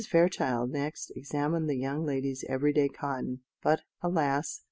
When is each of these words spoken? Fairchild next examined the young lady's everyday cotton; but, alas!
Fairchild 0.09 0.71
next 0.71 1.11
examined 1.15 1.69
the 1.69 1.77
young 1.77 2.03
lady's 2.07 2.43
everyday 2.49 2.89
cotton; 2.89 3.41
but, 3.61 3.81
alas! 4.01 4.59